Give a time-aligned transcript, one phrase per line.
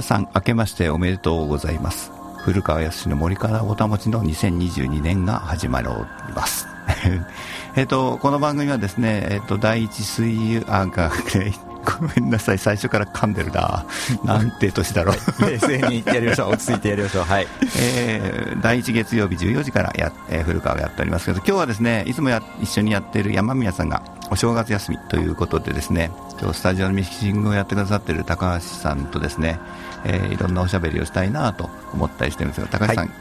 [0.00, 2.10] 皆さん明けましておめでとうございます。
[2.38, 5.88] 古川康の森からおたもちの2022年が始まり
[6.34, 6.66] ます。
[7.76, 11.10] えっとこの番組はですね、えっと、第一水曜あが
[11.84, 12.58] ごめんなさい。
[12.58, 13.84] 最初から噛んでるな。
[14.24, 15.50] なんて年だろう。
[15.50, 16.50] 冷静にやりましょう。
[16.50, 17.24] 落ち着いてやりましょう。
[17.24, 17.46] はい、
[17.78, 29.58] えー、第一月曜日14時からや、えー、古川がやっておりますけど今日はですねいつもや一緒にやっている山宮さんがお正月休みということでですね今日スタジオのミキシングをやってくださっている高橋さんとですね、
[30.04, 33.16] えー、いろんなおしゃべりをしたいなと思ったりしてるんですが高橋さん、はい、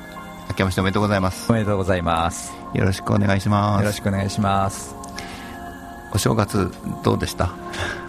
[0.49, 1.51] 明けましておめでとうございます。
[1.51, 2.53] おめでとうございます。
[2.73, 3.81] よろしくお願いします。
[3.81, 4.98] よろしくお願いします
[6.11, 6.71] お正月
[7.03, 7.49] どうでした？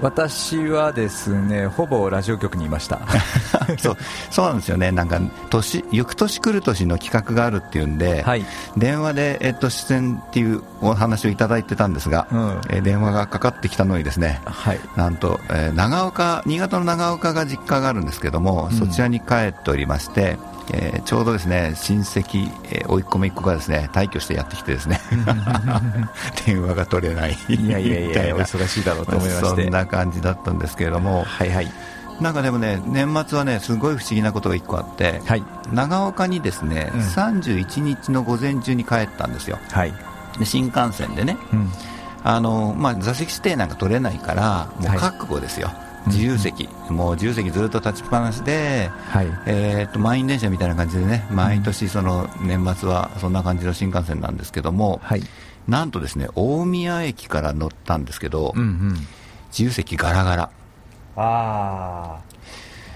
[0.00, 3.00] 私はですねほぼラジオ局にいました。
[3.78, 3.96] そう
[4.30, 4.90] そうなんですよね。
[4.90, 5.20] なんか
[5.50, 8.44] 年行く年来る年の企画があるっていうんで、はい、
[8.76, 20.38] 電話で、えっと、出演っていうお話をいただいてたんですが、うん、え電話がかかってきたのにですね、はい、なんと、えー、長岡新潟の長岡が実家があるんですけども、うん、そちらに帰っておりまして
[20.72, 25.00] えー、ちょうどですね親戚、えー、甥っ子めいっ子がですね退去してやってきてですね。
[26.46, 27.36] 電話が取れない。
[27.48, 29.62] いやいやいやお忙しいだろうと思いまして。
[29.62, 31.24] そんな感じだったんですけれども。
[31.24, 31.72] はいはい。
[32.20, 39.94] なんかでもね年末はねすごい不思議なことが1個あって、はい、長岡にですね、うん、31日の午前中に帰ったんですよ、はい、
[40.38, 41.70] で新幹線でね、うん、
[42.22, 49.26] あのまあ、座席指定なんか取れないからもう覚悟ですよ、はい自由席、うん、もう自由席ずっと立ちっぱなしで、はい。
[49.46, 55.22] えーと、満員電車みたいな感じでね毎年その年末はそんな感じの新幹線なんですけども、はい、
[55.68, 58.94] なんとですね大宮駅から乗ったんですけど、うんうん、
[59.50, 60.50] 自由席ガラガラ。
[61.16, 62.20] あ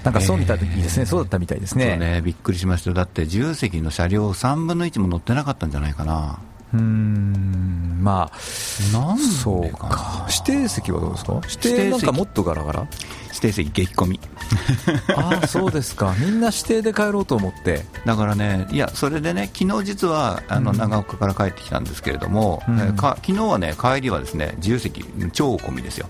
[0.04, 1.96] なんかそうみたいですね、えー、そうだったみたいですね。
[1.96, 6.38] ねびっくりしましただって自由席の車両3分の1も乗ってなかったんじゃないかな
[6.74, 10.26] うんまあなんそうか。
[10.28, 11.40] 指定席はどうですか？
[11.48, 12.86] 指定なんかもっとガラガラ？
[13.28, 14.20] 指定席激混み。
[15.16, 16.14] ああそうですか。
[16.18, 17.86] みんな指定で帰ろうと思って。
[18.04, 26.06] だからねいやそれでね昨日実はあの長岡から帰ってきたんですけれども、うん、えか昨日はね帰りはですね自由席超混みですよ。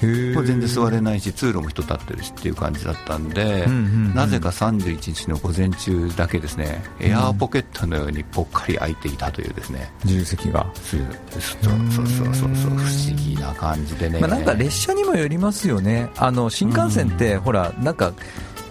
[0.00, 12.70] もう全然座れないし通路も人立ってるしっていう感じだったんで、うんうんうん、なぜか31日の午前中だけですね、エアーポケットのようにぽっかり開いていたというですね自由席がそうそうそうそうそう。
[12.70, 16.10] 不思議な感じでね、まあ、なんか列車にもよりますよね。
[16.16, 18.12] あの新幹線って、ほらなんか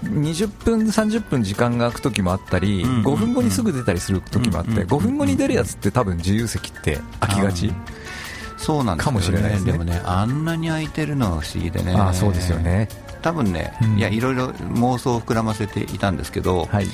[0.03, 7.73] 20分、30分時間が空く時もあったり、うんうんうん、5分後にすぐ出たりする時もあって、うんうんうん、5分後に出るやつって多分自由席って空きがち。
[8.57, 9.71] そうなんですかもしれないですね。
[9.73, 11.93] でもねあんなに空いてるのが不思議でね。
[11.93, 12.89] あそうですよね。
[13.21, 16.87] 多分ね、うん、いやいろいろ妄想を膨らませていたんですけど、はい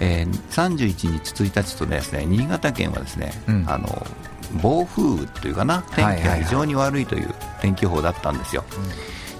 [0.00, 4.06] えー、31日、1日とですね新潟県はですね、うん、あの
[4.62, 8.64] 暴風雨というかな天気が非常に悪いという天気予報だったんですよ。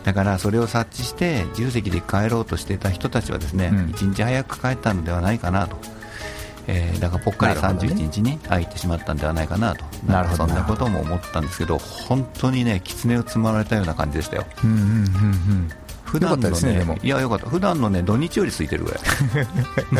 [0.05, 5.77] だからそれを察知して自由席で帰ろうとしていた人たちはですね、うん、1日早く帰ったのではないかなと。
[6.69, 9.85] えー、だからぽっかり31日に空いてしまったんではないかなと。
[10.07, 14.47] なるほどそんなことも思ったんですけど本当にね狐を積まれたような感じでしたよ。
[14.65, 15.71] うんうんうんうん
[16.07, 17.49] 普段のね、ねいやよかった。
[17.49, 19.01] 普段のね土日より空いてるぐらい。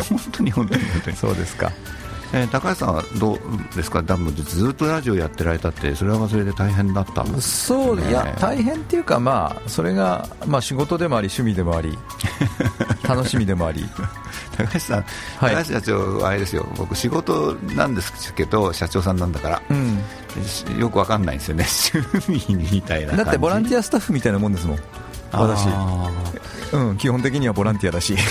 [0.09, 1.17] 本当に本当に本当に。
[1.17, 1.71] そうですか。
[2.33, 3.39] えー、高橋さんはどう
[3.75, 11.97] ですか、ダムでずっとラジオやってられたって、それはそれで大変だったそう、ね、いや、大変っていうか、まあ、それが、まあ、仕事でもあり、趣味でもあり、
[13.07, 13.87] 楽しみでもあり。
[14.57, 15.05] 高橋さん、
[15.37, 21.65] はい、高橋社長はあれですよ、僕、仕事なんですけど、社長さんなんだから、うん、よくわかんないんですよね、
[22.27, 24.79] 趣味みたいなだってボランティアスタッフみたいなもんですもん、
[25.31, 25.67] 私、
[26.73, 28.15] うん、基本的にはボランティアだし。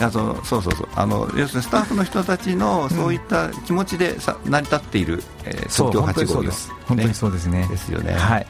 [0.00, 0.88] あのそうそうそう。
[0.94, 7.66] あの要するにスタッフの人たちのそういった気持ちでさ、成り立っている、えー、東京8号です、本当にそうですね。
[7.68, 8.46] ですよね、はい、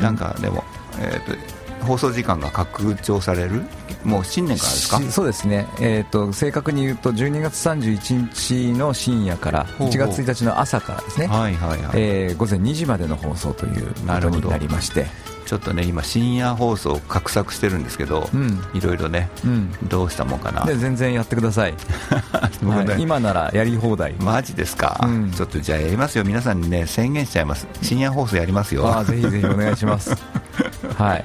[0.00, 0.62] なんかでも、
[1.00, 3.64] えーと、放送時間が拡張される？
[4.04, 5.00] もう新年からですか？
[5.10, 11.90] そうですね、えーと、正確に言うと12月31日の深夜から1月1日の朝からですね、はいはいはい。
[11.94, 15.08] えー、午前2時までの放送ということになりまして
[15.46, 18.28] ちょっとね今深夜放送画策してるんですけど、
[18.74, 20.64] いろいろね、うん、どうしたもんかな。
[20.64, 21.74] で全然やってください、
[22.32, 24.14] はい、今ならやり放題。
[24.14, 26.24] マジですか、うん、ちょっとじゃあやりますよ。
[26.24, 27.66] 皆さんにね宣言しちゃいます。
[27.80, 28.86] 深夜放送やりますよ。
[28.88, 30.16] あぜひぜひお願いします。
[30.96, 31.24] はい。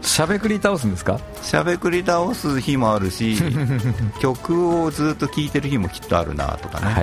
[0.00, 1.20] しゃべくり倒すんですか？
[1.42, 3.36] しゃべくり倒す日もあるし
[4.20, 6.94] 曲をずっと聴いてる日もきっとあるなとかね、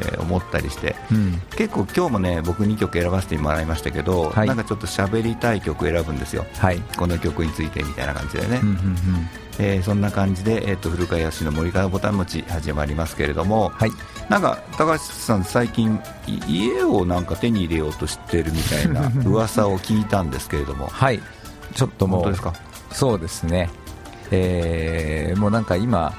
[0.00, 8.96] えー、思ったりして、うん、結構今日もね僕2曲選ばせてもらいましたけど、はい、なんかちょっとしゃべりたい曲選ぶんですよ、はい、この曲についてみたいな感じでね、うんうんうん。
[9.58, 13.90] えー、そんな感じで、えーと、古川康の森川ぼたん餅始まりますけれども、はい、
[14.28, 16.00] なんか高橋さん、最近
[16.48, 21.20] 家をなんか手に入れようとしてるみたいな 噂を聞いたんですけれども、はい、
[21.74, 22.34] ちょっともう
[22.92, 23.70] そうですね。
[24.30, 26.14] えー、もうなんか今、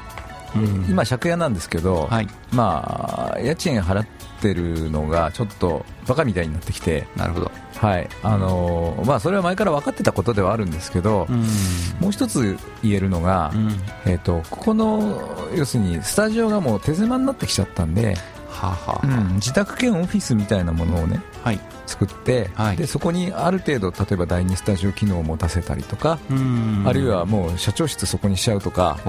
[0.56, 4.08] うん、今、借家なんですけど、はい、まあ、家賃払っ
[4.44, 7.51] てるのがちょっとバカみたいになってきて、なるほど。
[7.78, 8.07] はい。
[8.22, 11.45] あのー、まあ、それは前から分かってたことではあるんですけど、うん、
[12.00, 13.69] もう一つ言えるのが、うん、
[14.06, 18.16] えーと、ここの要するにスタジオがもう手狭になってきちゃったんで、
[18.50, 26.20] ははうん、自宅兼オフィスみたいなものをね、はい、作って、はい、でそこにある程度例えば第2スタジオ機能を持たせたりとか
[26.86, 29.00] あるいはもう社長室そこにしちゃうとか。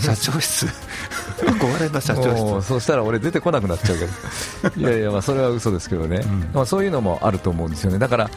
[0.00, 0.66] 社長室。
[1.38, 2.68] 憧れの社長室。
[2.68, 4.88] そうしたら俺出てこなくなっちゃうけど。
[4.88, 7.98] いやいやまあそれは嘘ですけどね、うん、まあ、そういうのもあると思うんですよね。
[7.98, 8.30] だから、は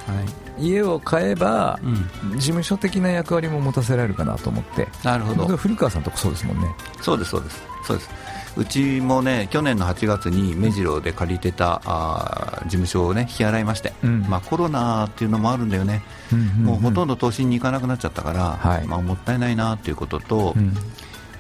[0.58, 1.88] い、家を買えば、う
[2.36, 4.88] ん、事務所的な役割も持たせられるかなと思って。
[5.04, 5.58] なるほど。
[5.58, 6.68] 古川さんとこそうですもんね。
[7.02, 7.64] そうですそうです。
[7.88, 8.10] そうです
[8.58, 16.04] うちもね去年の8月に目白で借りてたあ事務所をね引き払いまして、うん、まあ、コロナっていうのもあるんだよね、
[16.34, 20.74] うんうんうん、もうほとんど都心に行かなくなっちゃったから、はい、まあ、もったいないなということと、うん、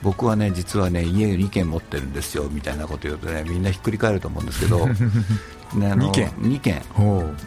[0.01, 4.87] 僕はね実はね家2軒持ってるんですよみたいなこと言うとねみんなひっくり返ると思うんですけど
[5.71, 6.81] ね、2軒 ,2 軒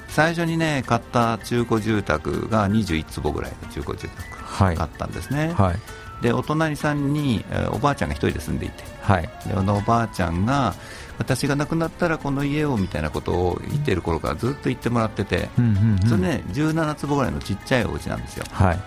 [0.09, 5.77] 最初にね買った中古住宅が21坪ぐらいの中古住宅買ったんですね、はいはい
[6.25, 10.75] でお隣さんにおばあちゃんが1人で住んでいて、はい、であのおばあちゃんが
[11.19, 18.45] 私が亡くなったらこの家をみたいなことを言っている頃からずっと言ってもらってて、うんうんうん、それね17坪ぐらいのちっちゃいお家なんですよ。
[18.53, 18.81] はい。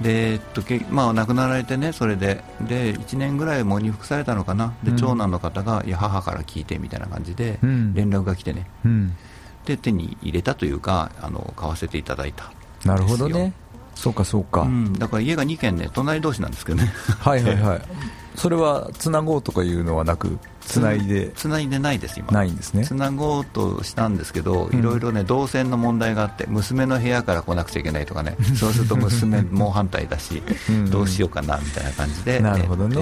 [0.00, 2.42] でえっとまあ、亡くなられてね、それで。
[2.60, 9.16] で1年ぐらい喪に服されたのかな、で長男の方がいや母から聞いてみたいな感じで連絡が来てね、うん、
[9.64, 12.52] で手に入れたというかあの買わせていただいた
[12.84, 13.52] なるほどね、
[13.94, 16.92] そうかそうか、うん、だから家が2軒ね隣同士なんですけどね。
[17.20, 17.82] はいはいはい。
[18.34, 20.38] それはつなごうとかいうのはなく？
[20.64, 21.30] つないで。
[21.34, 22.30] つないでないです今。
[22.32, 22.84] ないんですね。
[22.84, 28.36] つなごうとしたんですけど、いろいろね動線の問題があって娘の部屋から来なくちゃいけないとかね。
[28.54, 30.42] そうすると娘も反対だし
[30.90, 32.96] どうしようかなみたいな感じでなるほどね、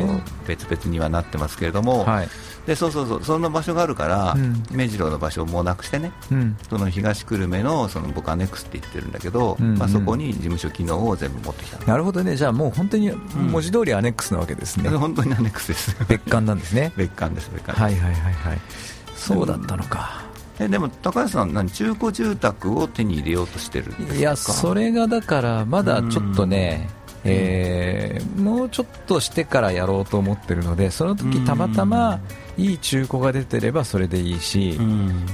[0.48, 2.28] えっと、別々にはなってますけれども、はい。
[2.66, 12.36] でそうそうそうそんな場所があるから、うん、目白の場所をもうなくしてね、うん、その東久留米のその僕アネックスって言ってるんだけど、まあ、そこに事務所機能を全部持ってきたなるほどね。
[12.36, 15.96] じゃあもう本当に文字通りアネックスなわけですね、本当にアネックスです。
[16.08, 16.92] 別館なんですね。
[16.96, 18.58] 別館です別館はいはいはいはい。
[19.14, 20.22] そうだったのか、
[20.58, 24.14] えでも高橋さん、何中古住宅を手に入れようとしてるんですか？
[24.14, 26.88] いやそれがだからまだちょっとね、
[27.24, 32.18] えー、もうちょっとしてからやろうと思ってるのでその時たまたま
[32.56, 34.78] いい中古が出てればそれでいいし、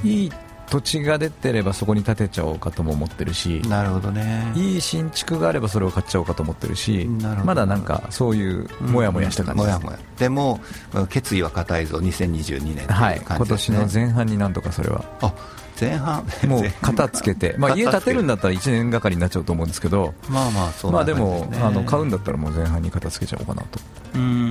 [0.05, 0.33] いい
[0.71, 4.53] 土地が出てればそこに建てちゃおうかとも思ってるしなるほどね。
[4.55, 7.07] いい新築があればそれを買っちゃおうかと思ってるし
[7.45, 10.61] まだなんかそういうもやもやした感じです、うん、もやもやでも
[11.09, 13.21] 決意は固いぞ2022年、ね、はい。
[13.21, 15.05] 今年の前半になんとかそれは。
[15.21, 15.33] あ
[15.79, 16.25] 前半。
[16.47, 23.81] もう型つけて、まあ、家建てるんだったら1年がかりになっちゃうと思うんですけど、まあまあそう、ね、まあでもあの買うんだったらもう前半に片付けちゃおうかなと。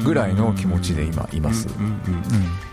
[0.03, 1.67] ぐらいの気持ちで今います。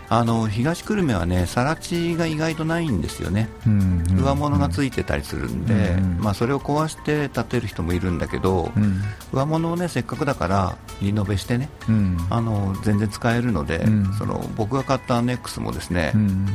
[0.09, 3.49] あの東久留米はね、更地が意外とないんですよね、
[4.15, 8.71] 上物がついてたりするんで、まあ、それを壊して建てる人もいるんだけど、
[9.31, 11.69] 上物をねせっかくだからリノベしてね、
[12.29, 13.85] あの全然使えるので、
[14.19, 16.13] その僕が買ったアネックスもですね、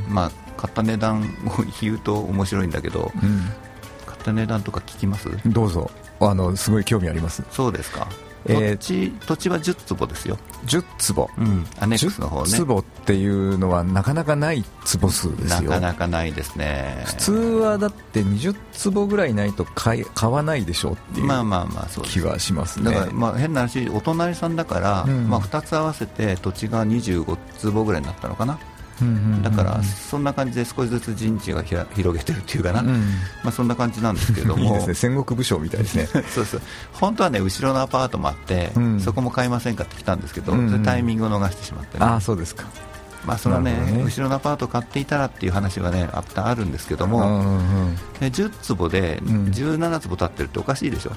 [0.08, 3.12] まあ、買った値段を言うと面白いんだけど、
[4.04, 5.30] 買った値段とか聞きます？
[5.46, 5.90] どうぞ。
[6.20, 7.44] あのすごい興味あります。
[7.50, 8.08] そうですか。
[8.46, 10.38] えー、土地は10坪ですよ。
[10.66, 12.42] 10坪、うん、アネックスの方ね。
[12.44, 15.70] 10坪っていうのはなかなかない坪数ですよ。
[15.70, 17.02] なかなかないですね。
[17.06, 22.92] 普通はだって20坪ぐらいないと買買わないでしょうっていうまあまあまあそう気はしますね。
[22.92, 28.58] だからまあ変な話お隣さんだから、うん、まあ、2つ合わせて土地が25坪ぐらいになったのかな
[29.42, 32.88] だからそんな感じで少しずつ陣地が広げてるっていうかな、うん、
[33.42, 34.64] まあ、そんな感じなんですけども。
[34.64, 34.94] いいね。
[34.94, 36.06] 戦国武将みたいですね。
[36.28, 36.60] そうそう。
[36.92, 42.64] 本当はね後ろのアパートもあって、うん、そこも買いませんかって来たんですけど、うんうん、タイミングを逃してしまって、ね、あそうですか。
[43.24, 51.12] まあそのね、ね、後ろのアパート買っていたらっていう話はねあったあるんですけども、うんうん、10坪で17坪建ってるっておかしいでしょ、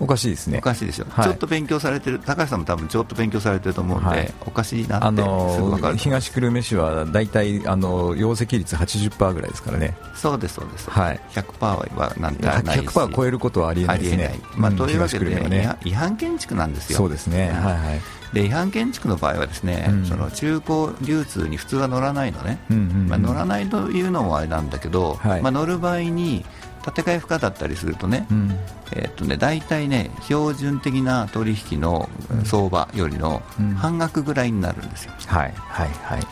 [0.00, 0.58] おかしいですね。
[0.58, 9.96] おかしいでしょ、はい、ちょっと勉強されてる高橋さんも多分ちょっと勉強されてると思うんで、はい、おかしいなってあのー、東久留米市は大体あの容積率80%ぐらいですからね。
[10.14, 12.62] そうですそうです、はい、100%はなんてないし。
[12.80, 13.98] 100%超えることはありえない。
[13.98, 16.96] ですねまあ、というわけで、ね、違反建築なんですよ。
[16.96, 18.00] そうですね、はいはい。
[18.32, 26.44] で違反建築の場合はですね、うん、その中古流通に普通は乗らないのね、うんうんうん、まあ、乗らないというのもあれなんだけど、はい、まあ、乗る場合に
[26.84, 28.50] 建て替え不可だったりするとね、うん、
[28.92, 32.08] えー、っとね大体ね標準的な取引の
[32.44, 33.42] 相場よりの
[33.76, 35.12] 半額ぐらいになるんですよ。
[35.26, 36.26] はいはいはい。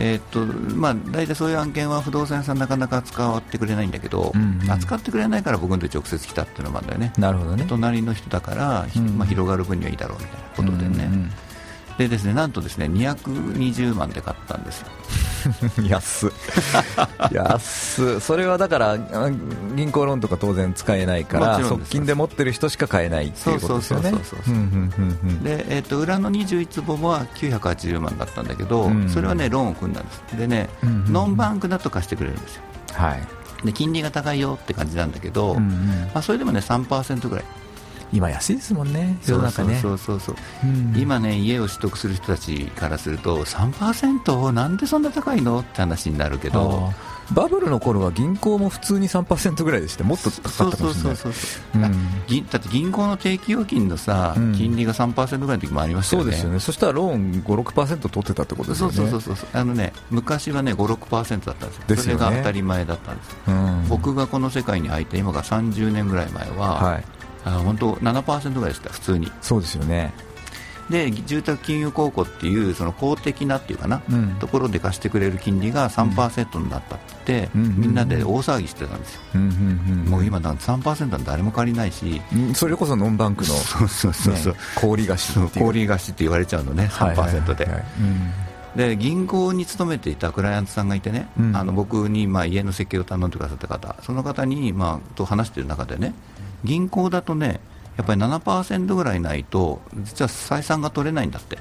[0.00, 7.66] えーとまあ、大体そういう案件は不動産屋さんなかなか扱ってくれないんだけど、うんうん、扱ってくれないから僕のと直接来たっていうのもあるんだよねなるほどね。
[7.68, 11.30] 隣の人だから、うん、まあ、広がる分にはいいだろうみたいなことでね、うんうんうん。
[11.98, 14.86] でですねなんとですね220万で買ったんですよ
[15.88, 16.30] 安。
[17.32, 18.20] 安。
[18.20, 18.98] それはだから
[19.74, 24.12] 銀行ローンとか当然使えないから側近で持ってる人しか買えないっていうことですよね。
[25.42, 30.22] で、えーと、裏の21坪は980万だったんだけど、うん、それはねローンを組んだんです。
[30.36, 32.62] でね、うんうんうん、ノンバンクだと貸してくれるんですよ。
[32.92, 33.22] はい。
[33.64, 37.44] で金利が高いよって感じなんだけど、うんうん、まあ、それでもね3%ぐらい
[38.12, 39.78] 今安いですもんね、世の中ね。
[39.80, 45.60] そうそうそう、うん、今ね、家を取得する人たちからすると、3%、なんでそんな高いの？
[45.60, 46.92] って話になるけど。
[47.30, 51.16] バブルの頃は銀行も普通に3%ぐらいでしてもっとかかったかもしれない。
[51.16, 56.30] そうそうそう、うん、だって銀行の定期預金のさ、うん、金利が3%ぐらいの時もありましたよね。
[56.30, 56.58] そうですよね。
[56.58, 58.94] そしたらローン5、6%取ってたってことですよね。
[58.94, 59.48] そうそうそうそう。
[59.52, 61.84] あのね昔はね5、6%だったんですよ。
[61.86, 67.04] ですよ、ね、それが当たり前だったんです、うん、僕がこの世界に入って今が30年ぐらい前は、はい
[67.56, 69.30] あ本当7%ぐらいでした普通に。
[69.40, 70.12] そうですよね。
[70.90, 82.22] で住宅金融公庫っていうその公的なっていうかな、うん、ところで貸してくれる金利が3%になったって、うん、みんなで大騒ぎしてたんですよ、うん、もう今なん3%は誰も借りないし、
[82.54, 87.68] それこそノンバンクの、そうそうそうそう、ね、氷貸し氷貸しって言われちゃうのね3%で。
[88.76, 96.14] で銀行に勤めていたクライアントさんがいてね、あの僕にまあ家の設計を頼んでくださった方、その方にまあと話している中でね、
[96.64, 97.60] 銀行だとね、
[97.96, 101.58] やっぱり7%ぐらいないと、実は採算が取れないんだって。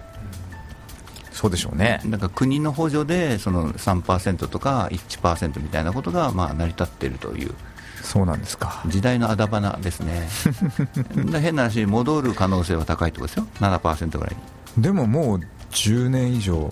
[1.31, 2.01] そうでしょうね。
[2.07, 7.53] だから国の補助でその3%とか1%みたいなことがまあ成り立っているという。
[8.01, 8.81] そうなんですか。
[8.87, 10.27] 時代のあだ花ですね。
[11.39, 13.47] 変な話戻る可能性は高いところですよ。
[13.59, 14.35] 7%ぐらい。
[14.77, 16.71] でももう10年以上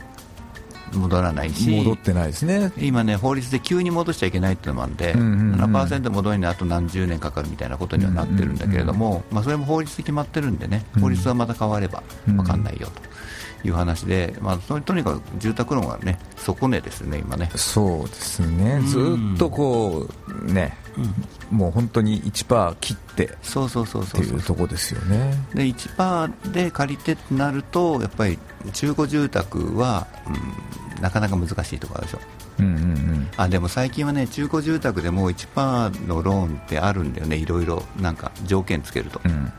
[0.98, 1.70] 戻らないし。
[1.70, 2.72] 戻ってないですね。
[2.78, 13.02] 今ね法律で急に戻しちゃいけないっていうのもあるんで、うんうんうん、7%戻りにあと何十年かかるみたいなことにはなってるんだけれども、うんうんうん、まあ、それも法律で決まってるんでね法律はまた変われば分かんないよと。
[13.68, 17.50] いう話で、まあ、とにかく住宅ローンはね底値ですね、今ね。
[17.56, 20.78] そうですね、ずっとこう、ね、
[21.52, 24.42] うん、もう本当に1%切ってそうそうそうそうっていう。
[24.44, 25.34] とこですよね。
[25.54, 28.38] で1%で借りてってなると、やっぱり
[28.74, 32.20] 中古住宅は、うん、なかなか難しいところでしょ。
[32.60, 39.20] うんうんうん、あでも最近はね中古住宅でも1%のローンってあるんだよね、いろいろなんか条件つけると。
[39.26, 39.52] うん。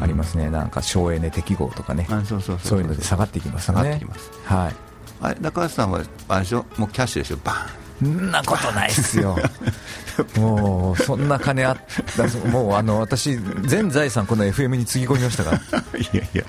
[0.00, 4.00] ありますね、うん、なんか省エネ適合とかね、そういうので下がっていきますよね。
[4.44, 4.74] はい、
[5.20, 6.64] あれ中橋さんはあれでしょ？
[6.76, 9.38] もうキャッシュでしょ、バーンんなことないっすよ。
[10.36, 11.76] もうそんな金あっ
[12.16, 15.58] たもうあの私全財産この FM につぎ込みましたから。
[15.98, 16.44] いやいや。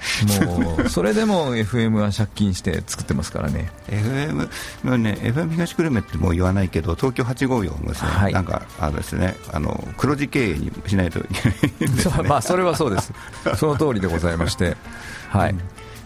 [0.48, 3.72] もうそれでも FM は借金して作ってますからね。
[3.88, 4.50] FM
[4.84, 11.60] のね FM 東久留米ってもう言わないけど東京854ですね、はい、なんかあのですねあの黒字経営にしないといけない
[12.24, 13.13] ね、 まあそれはそうです。
[13.58, 14.75] その通りでございまして。
[15.29, 15.62] はい、うん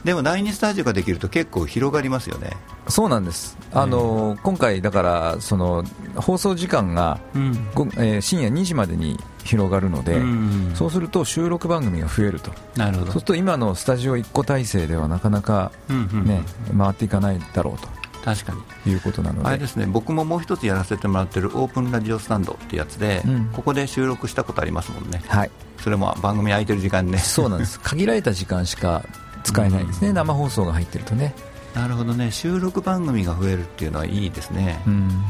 [0.06, 2.52] でも第2スタジオができると結構広がりますよね。
[2.88, 5.84] そうなんです、あの、今回、だからその
[6.16, 7.54] 放送時間が、うん、
[7.98, 13.06] えー、深夜2時までに広がるので、うん、そうすると収録番組が増えると、なるほど。
[13.08, 18.06] そうすると今のスタジオ1個体制ではなかなかね、うんうん、回っていかないだろうと。
[18.24, 18.54] 確か
[18.86, 18.92] に。
[18.92, 19.48] いうことなので。
[19.50, 27.20] あれですね僕ももう一つやらせてもらってるオープンラジオスタンドってやつで、うん、ここで収録したことありますもんね、はい、それも番組空いてる時間ね。
[27.20, 27.80] そうなんです。
[27.86, 29.04] 限られた時間しか
[29.46, 31.34] 使えないですね、うん、生放送が入ってるとね。
[31.74, 32.32] なるほどね。
[32.32, 35.24] 収録番組が増えるっていうのはいいですね、うん、うん、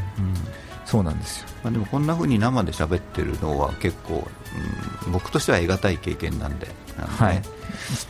[0.85, 4.27] そうなんですよ、まあ、でもこんなふうに生で喋ってるのは結構、
[5.05, 7.41] うん、僕としては得難い経験なんで、ね、はい。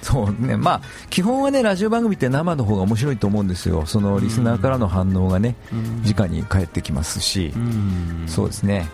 [0.02, 0.58] そうね。
[0.58, 5.56] まあ、基本はねラジオ番組って生の方が面白いと思うんですよ、そのリスナーからの反応がね、
[6.06, 7.54] 直に返ってきますし、
[8.28, 8.88] そうですね、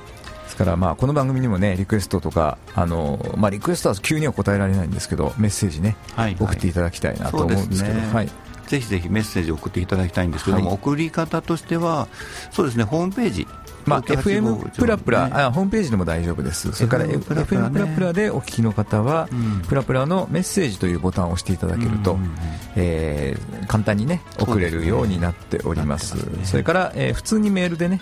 [0.52, 8.00] ですからまあこの番組にもねリクエストとかあの、まあ、リクエストは急には答えられないんですけどメッセージね、はいはい、送っていただきたいなと思うんですけど。
[8.14, 8.30] はい。
[8.68, 12.08] ぜひぜひメッセージを送っていただきたいんですけども、はい、送り方としては、
[12.52, 13.48] そうですね、ホームページ、
[13.86, 22.34] まあ、FM プラプラ、ね、あホームページでも大丈夫です、それから FM プラプラ,、ね、プラプラでお聞きの方は、うん、プラプラのメッセージというボタンを押していただけると、うん、
[22.78, 28.00] えー、簡単にね送れるようになっております、そ、ね,、れから、えー、普通にメールでね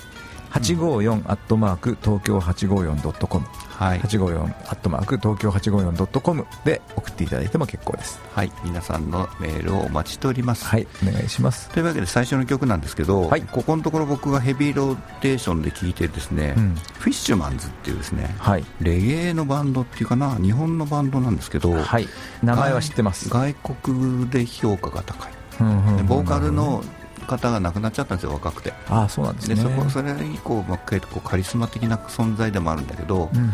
[0.51, 3.45] 854アットマーク東京 854.com
[3.79, 8.19] はい、854アットマーク東京 854.com で送っていただいても結構です。
[8.33, 8.51] はい。
[8.65, 10.65] 皆さんのメールをお待ちしております。
[10.65, 10.87] はい。
[11.01, 11.69] お願いします。
[11.69, 22.07] というわけで最初の曲なんですけど、はい、ここのところ僕がヘビーローテーションで聴いてですね、うん、フィッシュマンズっていうですね、はい、レゲエのバンドっていうかな日本のバンドなんですけど、はい、
[22.43, 23.29] 名前は知ってます。
[23.29, 26.83] 外国で評価が高い、うんうんうん、ボーカルの
[27.29, 28.73] 方が亡くなっちゃったんですよ、若くて。
[28.89, 29.55] あそうなんですね。
[29.55, 33.51] でそこそれ以降、まあ、結構カリスマ的な存在でもあるんだけど、うんうんうん、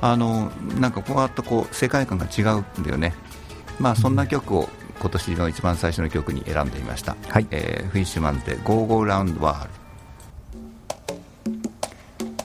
[0.00, 3.14] あのなんかこうやってこう世界観が違うんだよね。
[3.80, 4.68] まあ、そんな曲を
[5.00, 7.46] 今年の一番最初の曲に選んでみました、はい。
[7.50, 9.68] えー、フィッシュマンズで「Go Go Round World」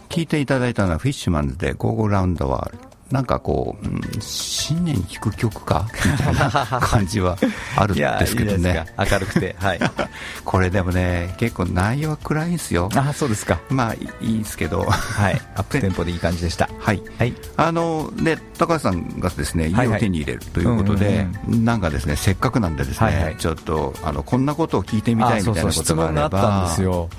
[0.10, 2.78] 聞いていただいたのはフィッシュマンズで「Go Go Round the World」
[3.12, 5.88] なんかこう、うん、新年に聴く曲か？
[6.06, 6.50] みたいな
[6.82, 7.38] 感じは
[7.76, 8.86] あるんですけどね。
[8.98, 9.80] 明るくて、はい、
[10.46, 12.90] これでもね結構内容は暗いんですよ。
[12.96, 13.60] あそうですか。
[13.70, 16.70] まあいいですけど、はい、アップテンポでいい感じでした。
[16.80, 26.14] はい、はい、あので高橋さんがですね家を手に入れるということで、なんかですねせっかくなんでですね、はいはい、ちょっとあのこんなことを聞いてみたいみたいなことがあれば。
[26.14, 27.10] 質問があったんですよ。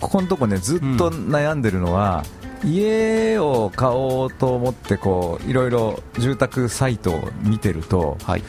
[0.00, 8.42] ここのとこねずっと悩んでるのは、うん家を買おうと思ってこういろいろ住宅サイトを見てると、はい、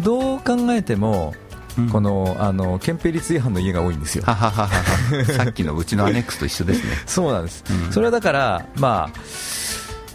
[0.00, 1.34] どう考えても
[1.90, 4.24] このあの憲兵率違反の家が多いんですよ。
[4.24, 4.70] さ
[5.48, 6.90] っきのうちのアネックスと一緒ですね。
[7.06, 7.64] そうなんです。
[7.86, 9.18] うん、それはだからまあ。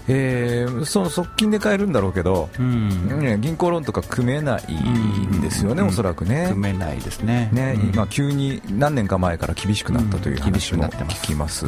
[0.09, 6.47] えー、その側近で買えるんだろうけど、うん、銀行ローンとか組めないんですよね、うん、おそらくね。
[6.47, 11.65] 組めないですねね、うん、今、急に何年か前から厳しくなったという話も聞きます。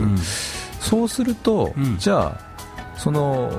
[0.80, 2.50] そうすると、うん、じゃあ
[3.00, 3.50] その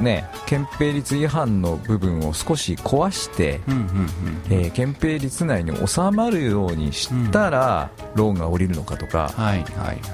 [0.00, 3.60] ね憲兵率違反の部分を少し壊して、
[4.50, 9.32] え憲兵率内に収まるようにしたら、うん、ローンが下りるのかとか、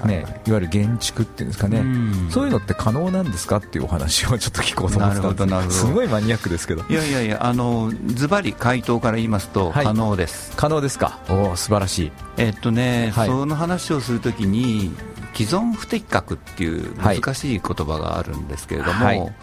[0.06, 6.84] ね、いわゆる減築っていうんですかね、うん、そういうのって可能なんですかっていうお話をちょっと聞こうと思ってたんですすごいマニアックですけど。
[6.88, 11.18] いやいやいやあのズバリ回答から言いますと、可能です、可能ですか。
[11.28, 12.12] お素晴らしい。
[12.36, 14.94] えっとね、はい、その話をするときに
[15.34, 19.34] 既存不適格っていう難しい言葉があるんですけれども、はい、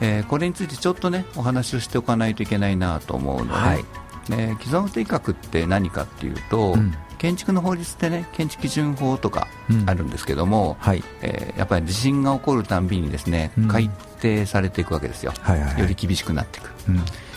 [0.00, 3.84] えー、これについてちょっとねお話をしておかないといけないなと思うので、はい、
[4.32, 9.48] え既存不適格って何かっていうと、うん、建築の法律ってね建築基準法とか
[9.86, 16.70] あるんですけども、うんはい、えー、やっぱり地震が起こるたんびにですね、うん、改定されていくわけですよ、はいはいはい、より厳しくなっていく、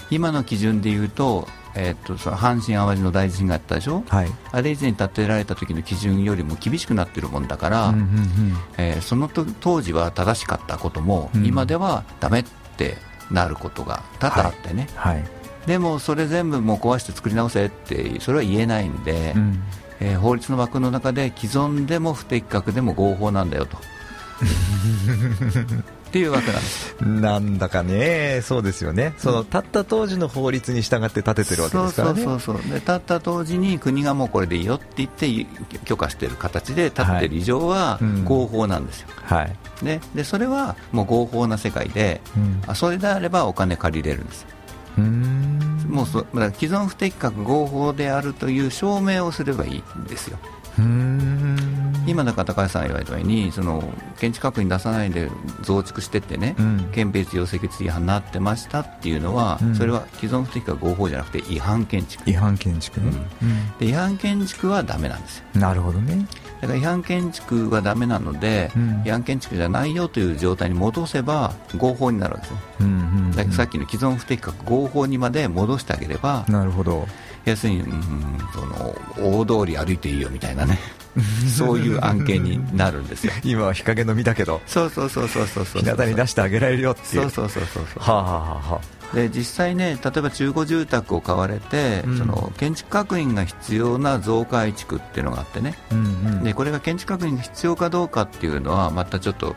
[0.09, 8.07] 今の基準でいうとえー、とその阪神・淡路の大地震があったでしょ、はい、あれ以前に建てられた時の基準よりも厳しくなっているもんだから、うんうんうん、
[8.77, 12.43] えー、その当時は正しかったことも、うん、今ではだめっ
[12.77, 12.97] て
[13.31, 15.15] なることが多々あってね、はい。
[15.15, 15.25] はい、
[15.65, 19.63] でもそれ全部もう壊して作り直せってそれは言えないんで、うん、
[19.99, 23.77] えー、法律の枠の中で既存でも不適格でも合法なんだよと。
[26.13, 26.95] っていうわけなんです。
[27.01, 32.23] なんだかね、そうですよね、その立った当時の法律に従って建ててるわけですからね。
[32.23, 35.47] そうそうそうで立った当時に国がもうこれでいいよって言って
[35.85, 39.07] 許可している形で建ってる以上は合法なんですよ。
[39.23, 42.21] はい、ででそれはもう合法な世界で、
[42.67, 44.45] うん、それであればお金借りれるんです。
[44.99, 45.83] うん。
[45.89, 50.37] もうそだ既存不適格合法であるという証明をすればいいんですよ。
[52.05, 53.83] 今だから高橋さんが言われたようにその
[54.17, 55.29] 建築確認出さないで
[55.61, 62.29] 増築してってね、うん、憲兵要請決違反になってましたっていうのは、うん、それは既存不適格合法じゃなくて違反建築。
[62.29, 63.11] 違反建築ね、
[63.41, 65.45] うん、で違反建築はだめなんですよ。
[65.55, 66.27] なるほどね。
[66.61, 68.71] だから違反建築はだめなので、
[69.05, 77.05] 違反建築じゃないよという状態に戻せば合法になるわけですね、うんうんうん、だからさっきの既存不適格合法にまで戻してあげればなるほど。
[77.45, 77.91] 要するに、うん、
[78.53, 78.95] その
[79.37, 80.79] 大通り歩いていいよみたいなね
[81.57, 83.33] そういう案件になるんですよ。
[83.43, 85.81] 今は日陰の実だけどそうそうそうそうそうそう。
[85.81, 87.21] 日向に出してあげられるよっていう。
[87.23, 96.01] そうそうそうそうはあ、はあはあ、で実際ね例えば中古住宅を買われて、うん、その建築確認が必要な増改築っていうのがあってね、うんう
[96.37, 99.55] ん、でこれが建築確認が必要かどうかっていうのはまたちょっと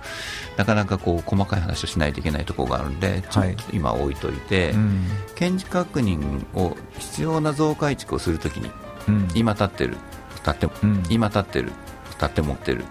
[0.56, 8.70] なかなかこう細かい話をしないといけないところがあるんでちょっと今置いといて、はいうん、建築確認を必要な増改築をするときに、
[9.08, 9.96] うん、今建ってる
[10.54, 11.72] 建物、うん、今建ってる
[12.34, 12.84] 建物ってる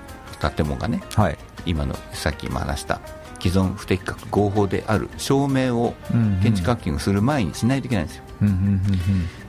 [0.55, 2.99] 建物がね、はい、今のさっき今話した
[3.39, 5.93] 既存不適格合法である証明を
[6.41, 8.81] 建築確認をする前にしないといけないんですよ、うんうん、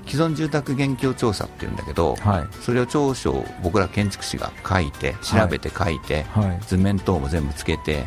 [0.07, 8.07] 既存住宅現況調査っていうんだけど、はい、それを長所を僕ら建築士が書いて調べて書いて、はい、図面等も全部つけて、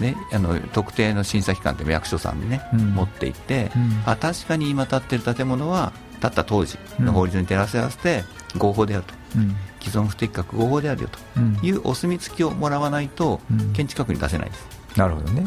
[0.00, 3.70] ね、あの特定の審査機関って役所さんにね、持っていって、
[4.06, 8.24] あ確かに今建ってる建物は建った当時の法律に照らし合わせて
[8.56, 11.18] 合法であると、うん、既存不適格合法であるよと。
[11.66, 13.40] いうお墨付きをもらわないと
[13.74, 15.46] 建築確認出せないです、なるほどね。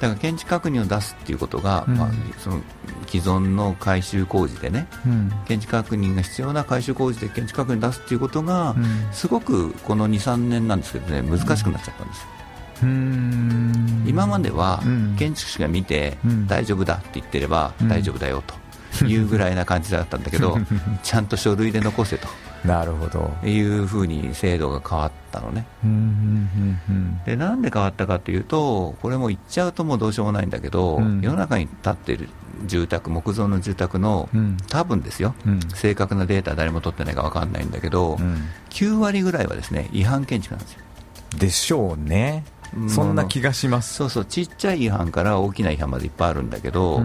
[0.00, 2.60] だから建築確認を出すっていうことが、うん、まあ、その
[3.06, 12.26] 既存の改修工事でね、うん、建築確認が必要な改修工事で建築確認を出すっていうことが、うん、すごくこの2、3年なんですけどね難しくなっちゃったんです
[14.06, 14.80] 今までは
[15.18, 18.54] 建築士が見て大丈夫だって言ってれば大丈夫だよと
[19.06, 20.58] いうぐらいな感じだったんだけど
[21.02, 22.28] ちゃんと書類で残せと。
[22.64, 23.32] なるほど。
[23.44, 25.64] いうふうに制度が変わったのね、
[27.24, 32.28] でなんで変わったかというと、これも言っちゃうともうどうしようもないんだけど、うん、世の中に建っている
[32.66, 40.80] 住宅、木造の住宅の、うん、多分ですよ、うん、正確なデータ、誰も取ってないか分かんないんだけど、うん、9割ぐらいはですね違反建築なんですよ。
[41.38, 42.44] でしょうね。
[42.88, 43.94] そんな気がします。
[43.94, 44.24] そうそう。
[44.24, 47.02] ちっちゃい違反から大きな違反までいっぱいあるんだけど、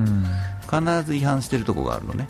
[0.69, 2.27] 必ず違反してるところがあるのね。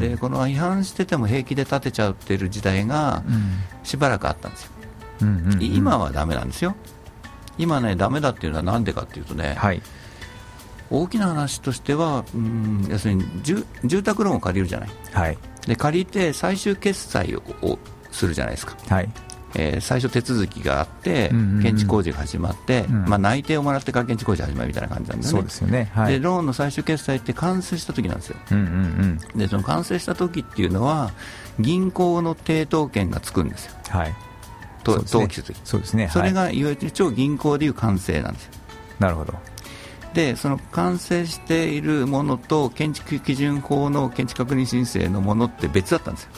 [0.00, 3.22] でこの違反してても平気で建てちゃうってる時代が
[3.84, 4.70] しばらくあったんですよ、
[5.60, 6.74] 今はだめなんですよ、
[7.56, 9.80] 今ね、だめだっていうのはなんでかっていうとね、はい、
[10.90, 13.24] 大きな話としては、うん要するに
[13.84, 17.78] 住宅ローンを借りるじゃない、はい、で借りて最終決済を
[18.10, 19.08] するじゃないですか、はい、
[19.54, 21.30] えー、最初手続きがあって、
[21.62, 25.40] 建築工事が始まって、うん、まあ、内定をもらってから建築工事始まるみたいな感じなんですね。
[25.40, 28.36] そうですよね、はい、でローンの最終決済って完成した時なんですよ。
[29.36, 31.12] でその完成した時っていうのは
[31.58, 33.74] 銀行の抵当権がつくんですよ。
[33.88, 34.14] はい。
[34.84, 38.52] 登記するときそうですね、それがいわゆる超銀行でいう完成なんですよ。
[38.98, 39.34] なるほど。
[40.14, 46.30] でその完成しているものと建築基準法の建築確認申請のものって別だったんですよ。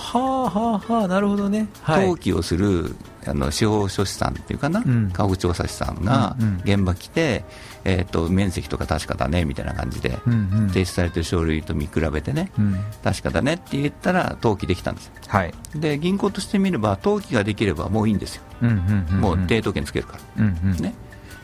[0.00, 7.44] はあはあはあなるほどね、はい、登記をするあの司法書士さんっていうかな、うん、家屋調査士さんが現場来て、
[7.84, 20.94] うんうん、えーと、面積とか確かだねみたいな感じで、うんうん、提出されてる書類と見比べてね、うん、確かだねって言ったら登記できたんです、はい、で銀行としてみれば登記ができればもういいんですよ、うんうんうんうん、もう抵当権つけるから、うんうん、ね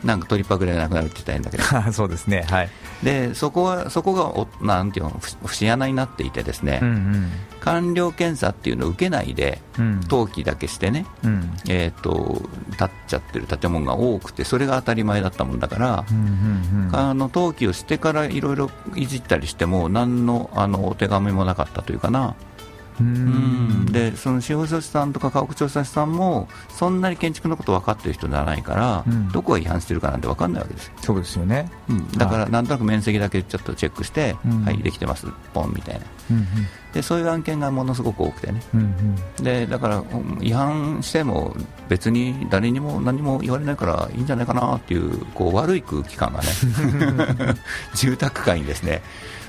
[0.03, 1.91] なんか取りっぱぐらいなくなるって言ったらいいんだけど。
[1.93, 2.69] そうですね、はい、
[3.03, 7.31] でそこはそこがおなんていうの節穴になっていてですね、うんうん、
[7.61, 12.41] 完了検査っていうのを受けないで、うん、登記だけしてね、うん、えーと、
[12.77, 22.35] 建っちゃってる建物が多くてそれが当たり前だったもんだから、うんうんうん、あの登記をしてからいろいろいじったりしても何のあのお手紙もなかったというかな。
[22.99, 23.85] うん。
[23.91, 30.93] でその司法書士さんとか家屋調査士さんもそんなに建築のこと分かってる人ではないから、うん、どこが違反してるかなんて分かんないわけですよ。
[31.01, 36.45] そうですよね、うん、だからなんとなく面積だけちょっとチェックして、はい、できてます、ポンみたいな、うんうん、
[36.93, 38.81] でそういう案件がものすごく多くてね、うん
[39.37, 40.03] うん、でだから
[40.41, 41.55] 違反しても
[41.89, 46.47] 別に誰にも何も言われないからいいんじゃないかなっていうこう悪い空気感がね
[47.95, 49.01] 住宅街にですね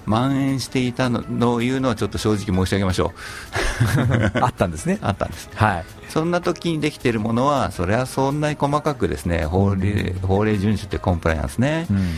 [0.09, 3.13] 蔓延していたのを言うのはちょっと正直申し上げましょ
[4.35, 4.39] う。
[4.41, 4.99] あったんですね。
[5.03, 12.11] あったんです、はい、そんな時にできているものはそれはそんなに細かくですね法令,、法令遵守ってコンプライアンスね、うん、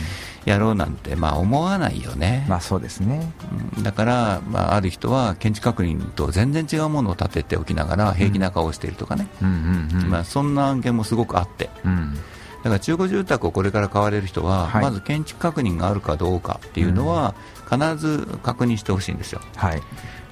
[0.45, 3.31] やろうなんてまあ思わないよね、まあそうですね、
[3.77, 9.27] うん、だから、まあ、ある人は建築確認と全然違うものを立てておきながら平気な顔をしているとかね、
[10.07, 11.69] まあ、そんな案件もすごくあって。
[11.85, 12.17] うん。
[12.63, 17.33] だから中古住宅をこれから買われる人は、はい、まず建築確認があるかどうかっていうのは、
[17.71, 19.41] 必ず確認してほしいんですよ。
[19.55, 19.81] はい。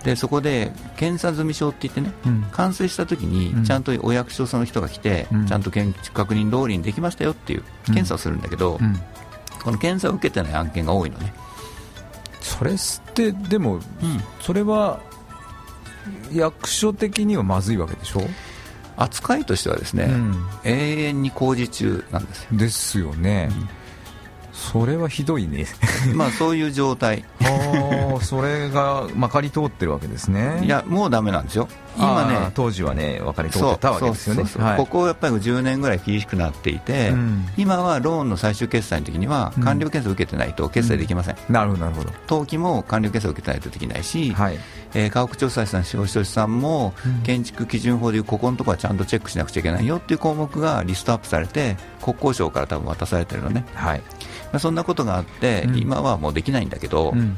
[0.03, 8.97] でそこで検査済証って言ってね、うん、完成したときにちゃんとお役所その人が来て、うん、ちゃんと確認通りにできましたよっていう検査をするんだけど、うん、
[9.61, 11.33] この検査を受けてない案件が多いのね。
[12.39, 12.77] それっ
[13.13, 13.81] てでも、
[14.39, 15.01] それは
[16.31, 18.21] 役所的にはまずいわけでしょ？
[18.95, 20.09] 扱いとしてはですね、
[20.63, 22.47] 永遠に工事中なんですよ。
[22.57, 23.49] ですよね、
[24.59, 25.65] それはひどいね。
[26.13, 27.23] まあそういう状態。
[27.41, 30.61] ああそれがまかり通ってるわけですね。
[30.63, 31.67] いやもうだめなんですよ。
[31.97, 34.43] 今ね当時はね分かり通ってたわけですよね。
[34.77, 42.11] ここやっぱり10年ぐらい厳しくなっていて、うん、今はローンの最終決済の時には完了検査を受けてないと決済できません、うん、なるほどなるほど。
[42.27, 44.59] 登記も完了検査を受けてないとできないし、はい。
[44.93, 46.49] えー、家屋調査士さん、司法書士さん。
[46.59, 53.99] も、建築基準法でいうここのところはちゃんとチェックしなくちゃいけないよっていう項目がリストアップされて国交省から多分渡されてるのね、はい。
[53.99, 57.28] まあ、そんなことがあって、うん、今はもうできないんだけど、うん、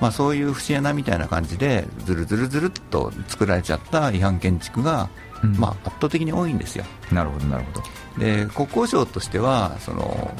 [0.00, 5.08] まあ、そういう節穴みたいな感じでずるずるずるっと作られちゃった違反建築が、
[5.42, 6.84] うん、まあ、圧倒的に多いんですよ。
[7.10, 7.82] なるほどなるほど。
[8.18, 10.30] で国交省としてはその、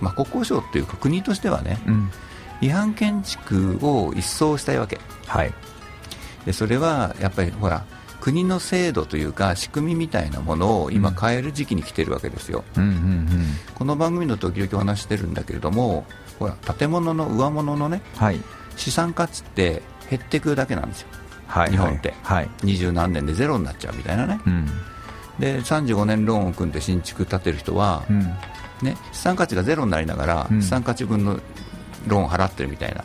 [0.00, 1.78] まあ、国交省というか国としてはね、
[2.60, 5.52] 違反建築を一掃したいわけ、はい、
[6.46, 7.84] でそれはやっぱりほら
[8.20, 13.28] 国の制度というか仕組みみたいなものを今変える時期に来てるわけですよ、うんうんうんうん、
[13.74, 16.06] この番組の時々お話してるんだけれども
[16.42, 18.40] ほら建物の上物のね、はい、
[18.76, 21.08] 資産価値って減っていくだけなんですよ、
[21.46, 24.66] はい、日本って、はい、二十何年でゼロになっちゃうみたいなね、うん、
[25.38, 28.22] で35年ローンを組んで新築建てる人は、うん、
[28.82, 31.38] ね、資産価値がゼロになりながら、資産価値分の
[32.06, 33.04] ローン払ってるみたいな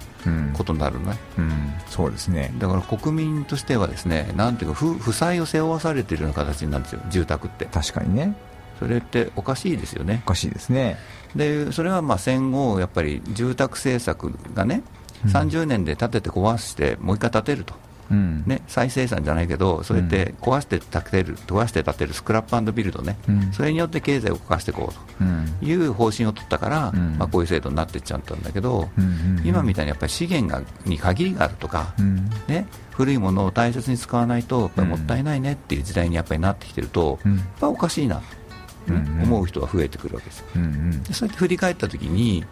[0.53, 1.51] ことになるのね、うん、うん、
[1.87, 2.53] そうですね。
[2.57, 7.65] だから国民としてはですねなんていうか負負債を背負わされているような形になるんですよ住宅って。
[7.65, 8.35] 確かにね
[8.79, 10.21] それっておかしいですよね。
[10.25, 10.97] おかしいですね。
[11.35, 14.83] でそれはまあ戦後やっぱり住宅政策がね、
[15.25, 17.75] うん、30年で建てて壊してもう一回建てると、
[18.11, 25.65] うん、ね、再生産じゃないけど、そうやって壊して建てる、壊して建てるスクラップビルドね、うん、それによって経済を動かしていこうと。
[25.65, 28.89] いう方針を取ったから、うん、まあ、こういう制度になっていっちゃったんだけど、
[29.43, 31.93] 今みたいにやっぱり資源がに限りがあるとか、
[32.47, 38.21] ね、古いものを大切に使わないと、やっぱりもったいないねっていう時代にやっぱりなってきてると、やっぱおかしいな、
[38.93, 40.47] 思う人が増えてくるわけですよ。
[41.11, 42.45] そうやって振り返ったときに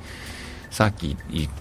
[0.76, 1.16] さっき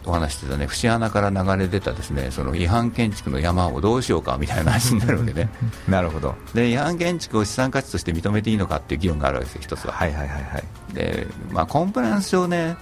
[0.05, 5.49] お話してたね節穴から流れ出たですねその違反建築の山をどうしようかみたいな話になるわけね。
[5.89, 6.35] なるほど。
[6.53, 9.93] で違反建築を資産価値として認めていいのかっていう議論があるわけですよ一つは。
[9.93, 10.65] はいはいはいはい。
[10.95, 12.77] で、まあ、コンプライアンス上ね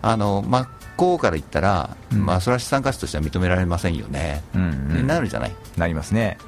[0.00, 4.66] あの真っ向から言ったら、うん、まあ、それは資産価値としては認められませんよね、うんう
[5.02, 5.52] ん、なるじゃない。
[5.76, 6.38] なりますね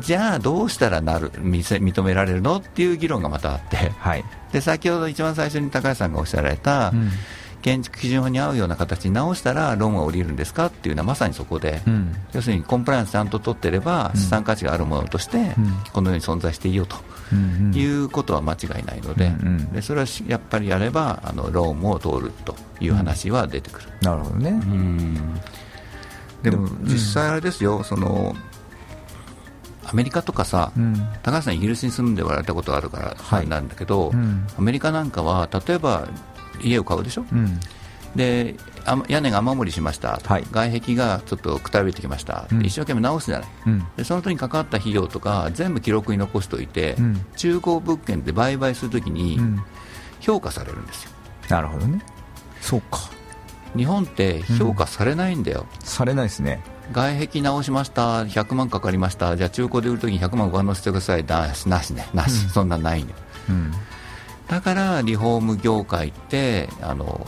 [0.00, 7.10] じゃあどうしたらなる認められるのっていう議論がまたあって、はい、で先ほど一番最初に高橋さんがおっしゃられた、うん。
[7.62, 15.54] 建築基準法に合うような形に直したらローンは降りるんですかっていうのはまさにそこで、うん、要するにコンプライアンスちゃんと取ってれば資産価値があるものとして
[15.92, 16.96] このように存在していいよと、
[17.78, 23.88] いうことは間違いないのでうんうん、でそれはやっぱりやればあのローンも通るという話は出てくる。
[24.00, 24.60] なるほどね、
[26.42, 28.34] でも実際あれですよ、その
[29.84, 36.08] アメリカとかさ、うん、高橋さん、イギリスに住んでおられたことがあるからなんだけど、はいうん、アメリカなんかは例えば
[36.62, 37.60] 家を買うでしょ、うん、
[38.14, 38.54] で
[39.08, 49.38] 屋根が雨漏りしました、はい、外壁がちょっとくたびれてきました、うん、一生懸命直すじゃない、うん、でその時に関わった費用とか全部記録に残しておいて、うん、中古物件で売買するときに
[50.20, 51.10] 評価されるんですよ。
[51.48, 52.00] なるほどね。
[52.60, 53.00] そうか。
[53.76, 62.68] 日本って評価されないんだよ、されないですね外壁直しました、100万かかりました、じゃあ中古で売るときに100万上乗せてください、なし、なしね、なし、そん。
[62.68, 63.18] なんないんだよ。
[64.48, 67.26] だからリフォーム業界ってあの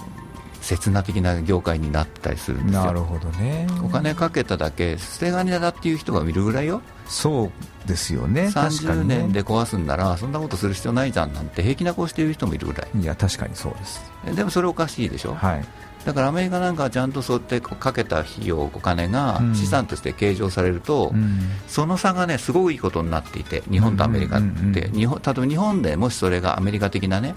[0.65, 2.85] 刹那的な業界になったりするんですよ。
[2.85, 3.67] なるほどね。
[3.85, 6.81] お金かけただけ捨て金だっていう人が見るぐらいよ。
[7.07, 7.51] そ
[7.85, 8.47] うですよね。
[8.47, 12.99] 30年で壊すんならそんなことする必要ないじゃんなんて平気な顔している人もいるぐらい。
[12.99, 14.03] いや確かにそうです。
[14.35, 15.65] でもそれおかしいでしょ、はい、
[16.07, 27.35] だからアメリカなんかはちゃんとそうやってかけた費用、お金が資産として計上されると、うん、その差がねすごくいいことになっていて、日本とアメリカって、日本例えば日本でもしそれがアメリカ的なね、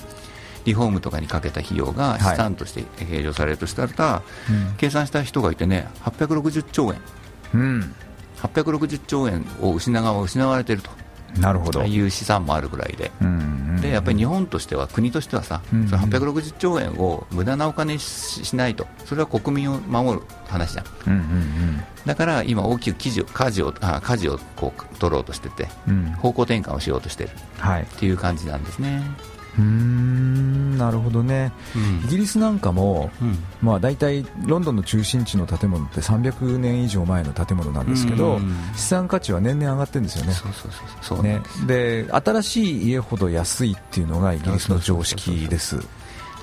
[0.67, 4.21] リフォームとかにかけた費用が資産として計上されるとしたら、は
[4.75, 6.99] い、計算した人がいてね、860兆円、
[7.53, 7.95] うん、
[8.35, 10.89] 860兆円を失わ失われていると。
[11.39, 11.83] なるほど。
[11.83, 13.11] いう資産もあるぐらいで、
[13.81, 29.03] でやっぱり日本としては、国としてはさ、うんうん、その860兆円を無駄なお金にしないと、それは国民を守る話じゃん、うんうんうん、だから今、大きく舵を舵をあ舵をこう取ろうとしてて、うん、方向転換をしようとしてる、はい、っていう感じなんですね。
[29.57, 38.39] うんなるほどね、うん、イギリスなんかも、うん、まあ、大体ロンドンの中心地の建物って300年以上前の建物なんですけど、
[38.75, 40.33] 資産価値は年々上がってるんですよね、
[41.01, 41.41] そうね。
[41.65, 45.79] で新しい家ほど安いっていうのがイギリスの常識です。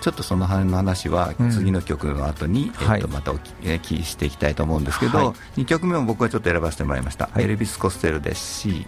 [0.00, 5.24] ちょっとその辺の話は次の曲の後に、うん、えっと、またお聞きしていきたいと思うんですけど、は
[5.56, 8.86] い、2曲目も僕はちょっと選ばせてもらいました、はい、エルビス・コステルですし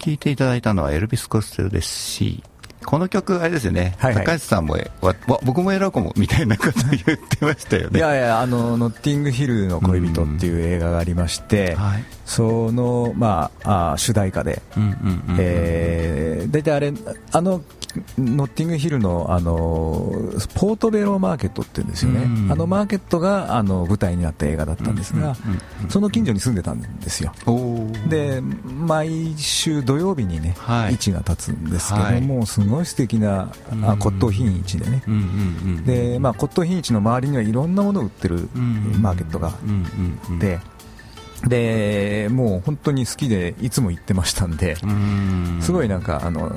[0.00, 2.42] 聴いていただいたのはエルビス・コステルですし、
[2.86, 7.98] この曲、あれですよね、はいはい、高橋さんもわ僕も選ぶかもみたいなこと言ってましたよね。
[8.00, 14.62] いやいや、あのノッティングヒルの恋人っていう映画がありまして、うんはい、その、まあ、あ主題歌で、
[16.50, 16.94] 大体あれ、
[17.32, 17.60] あの
[18.18, 20.12] ノッティングヒルのあの
[20.54, 25.36] ポートベロマーケットって言うんですよね、あのマーケットがあの舞台になった映画だったんですが、
[25.88, 27.32] その近所に住んでたんですよ、
[28.08, 35.02] で毎週土曜日にね、はい、位置が立つんですけども、はい、すごい素敵なあ骨董品市でね、
[35.84, 38.48] でまあ、骨董品市の周りにはいろんなものを売ってる
[39.00, 40.58] マーケットがあって。
[41.46, 44.76] でもう本当に好きでいつも行ってましたんで
[45.60, 46.50] すごいなんかあの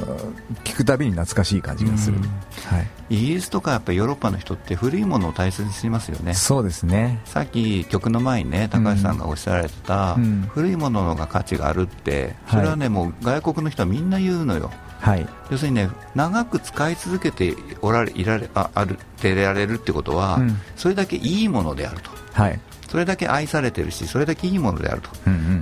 [0.64, 2.18] 聞くたびに懐かしい感じがする、
[2.66, 6.34] はい、イギリスとかやっぱヨーロッパの人って古いものを大切にしますよね。
[6.34, 7.22] そうですね。
[7.26, 10.18] さっき曲の前にね高橋さんがおっしゃられてた、
[10.50, 14.72] 古いもののが価値があるってそれはね、もう外国の人はみんな言うのよ。
[15.00, 22.60] はい、要するにね長く使い続けておられいられああるてられるってことは、うん、それだけいいものであると、はい、
[22.94, 25.10] それだけ愛されてるしそれだけいいものであると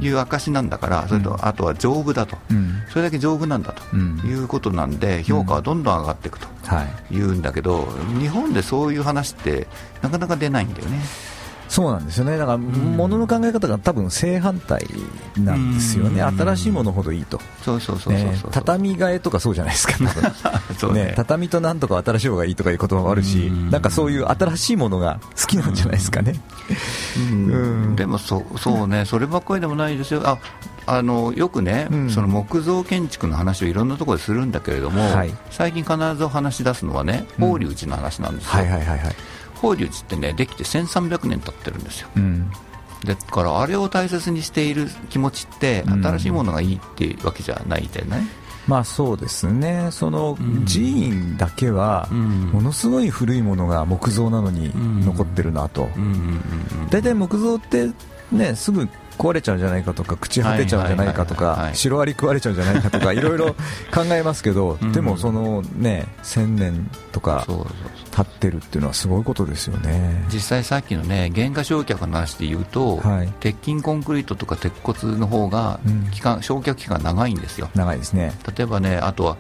[0.01, 2.37] いう証なんだから、それとあとは丈夫だと、
[2.89, 6.47] それだけ丈夫なんだということなんで評価はどんどん上がっていくと
[7.09, 7.87] いうんだけど、
[8.19, 9.67] 日本でそういう話って
[10.01, 10.99] なかなか出ないんだよね。
[11.71, 12.37] そうなんですよね。
[12.37, 14.85] だから物の考え方が多分正反対
[15.37, 17.39] なんですよね、新しいものほどいいと。
[17.63, 19.93] そうそうそうそう畳替えとかそうじゃないですか。
[20.91, 26.41] ね、ね、畳となんとか新しい方がいいとかいう言葉もあるしなんかそういう新しいものが好きなんじゃないですかね。
[27.95, 29.05] でもそそうね。
[29.07, 30.23] そればっかりでもないですよ。
[30.25, 30.39] あ
[30.87, 39.15] あのよくね、うん、その木造建築の話をいろんなところでするんだけれども、はい、最近必ずお話し出すのはね法隆寺の話なんですよ、はいはいはいはい
[39.61, 42.49] 法隆寺ってねできて1300年経ってるんですよ、うん、
[43.05, 48.23] だからあれを大切にしている気持ちって新しいものがいいっていうわけじゃないでね、
[48.67, 50.37] まあそうですね、その
[50.71, 54.71] 寺院だけは、ものすごい古いものが木造なのに
[55.03, 55.89] 残ってるなと、
[56.89, 57.89] 大体木造って、
[58.31, 58.87] ね、すぐ
[59.21, 63.53] 壊れちゃうんじゃないかとか朽ち果てちゃうんじゃないかとかシロアリ食われちゃうんじゃないかとかいろいろ
[63.93, 67.45] 考えますけど、でもそのね1000年とか
[68.11, 70.25] 経ってるっていうのはすごいことですよね。
[70.33, 75.79] 実際さっきのね原価償却の話で言うと、はい、鉄筋コンクリートとか鉄骨の方が
[76.11, 77.69] 期間、うん、焼却期間長いんですよ。
[77.75, 78.33] 長いですね。
[78.57, 79.37] 例えばねあとは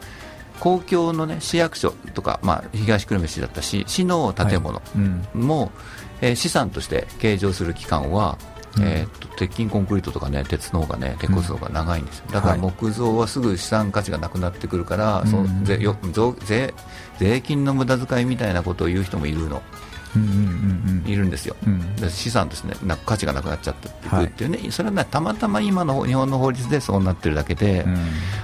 [0.59, 4.79] 公共の、ね、市役所とか、まあ、東久留米市だったし市の建物
[5.33, 5.69] も、はい。
[5.69, 5.71] うん、
[6.21, 8.37] えー、資産として計上する期間は
[8.79, 15.97] えー、と鉄筋コンクリートとかね鉄の方がね鉄骨の方が長いんですよ、だから木造はすぐ資産価値がなくなってくるから、その税よ
[16.45, 16.73] 税
[17.19, 19.61] 税金の無駄遣いみたいなことを言う人もいるの。
[21.05, 27.97] いるんですよ、うん、資産として、ね、な価値がなくなっちゃっていくっていうね、はい、それは、ね、たまたま今の日本の法律でそうなってるだけで、うん、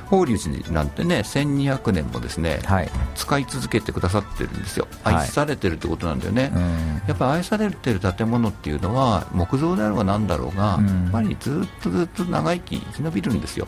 [0.06, 6.60] 法隆寺なんてね1200年もですね、はい、使い続けてくださってるんですよ、愛されてるってことなんだよね、は
[7.06, 13.68] い、やっぱり愛されてる建物っていうのは木造であろうがなんだろうが、うん、やっぱりずっとずっと長生き生き延びるんですよ、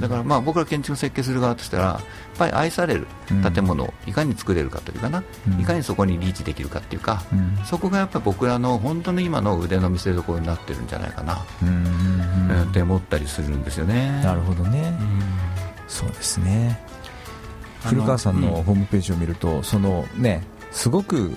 [0.00, 2.02] だからまあ僕ら建築設計する側としたらやっ
[2.38, 3.06] ぱり愛される
[3.52, 5.22] 建物をいかに作れるかというかな、
[5.60, 14.20] いかにそこにリーチできるかっていうか、うん、そこがやっぱり僕らの本当の今の腕の見せ所になってるんじゃないかな、うんって思ったりするんですよね。
[14.22, 14.92] なるほどね、
[15.86, 16.78] そうですね。
[17.84, 21.32] 古川さんのホームページを見ると、そのねすごく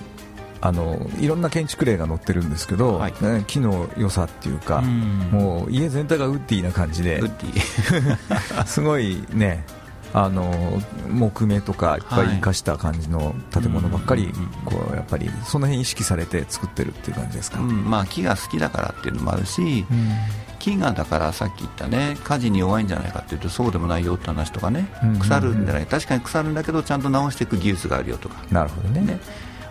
[0.60, 3.12] あのいろんな建築例が載ってるんですけど、はい、
[3.46, 7.20] 木の良さっていうか、うもう家全体がウッディな感じで、
[8.66, 9.64] すごいね
[10.14, 12.00] あの木目とかい。
[12.00, 14.30] っぱい生かした感じの建物ばっかり、
[14.64, 20.10] こうやっぱりその辺意識されて作ってるっていう感じですか、うん、まあ、木が好きだからっていうのもあるし、うん、
[20.58, 24.86] 木がだからさっき言ったね火事に弱いんじゃないかっていうとそうでもないよって話とかね、
[25.20, 25.86] 腐るんじゃない。
[25.86, 28.36] 確かに腐るんだけどちゃんと直していく技術があるよとか。
[28.50, 29.00] なるほどね。
[29.00, 29.20] ね。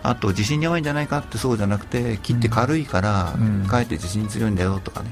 [0.02, 3.34] あと地震に弱いんじゃないかってそうじゃなくて木って軽いから、
[3.68, 5.10] かえって地震に強いんだよとかね。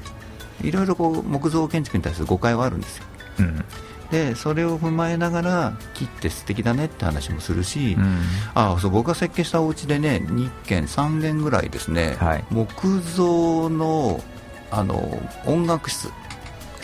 [0.63, 3.05] いろいろこう木造建築に対する誤解はあるんですよ、
[3.39, 3.65] うん、
[4.11, 8.19] でそれを踏まえながら木って素敵だねって話もするし、うん、
[8.53, 14.21] あそう僕が設計したお家でね2軒3軒ぐらいですね、はい、木造の
[14.69, 16.09] あの音楽室。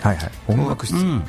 [0.01, 1.01] はいはい、音楽室、うん。
[1.01, 1.23] うんうん、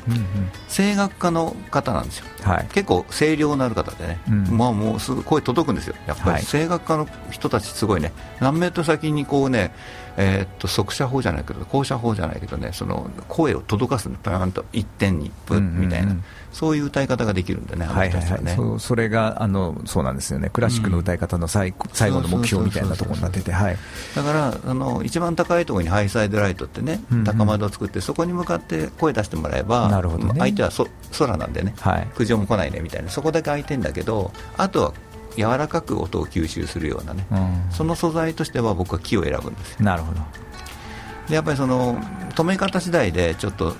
[0.67, 6.45] 声楽家の方なんですよ、はい、結構声量のある方でね、うん、まあ、もうすぐ声届くんですよ、やっぱり。
[6.45, 9.71] 声楽家の人たち、すごいね、何メートル先にこうね、
[10.17, 16.05] えー、っと速射砲じゃないけど、高射砲じゃないけどね、その声を届かすの、パーンと一点に、プッみたいな。
[16.05, 16.11] うん。
[16.11, 23.77] うんうんそういう歌い方ができるんでね、はいはいはい、そそれがあのそうなんですよね、クラシックの歌い方の最,、最後の目標みたいなところになってて、だか
[24.15, 34.93] らあの一番高いところにハイサイドライトってね、うんうん、高窓を作って、そこに向かって声出してもらえば、なるほどね、相手はそ空なんでね、はい、苦情も来ないねみたいな、そこだけ空いてんだけど、あとは
[35.39, 40.19] 柔らかく音を吸収するようなね、うん、その素材としては僕は木を選ぶんですなるほど。
[41.29, 41.95] でやっぱりその
[42.35, 43.75] 止め方次第でちょっと